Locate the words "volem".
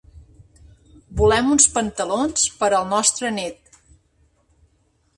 1.19-1.51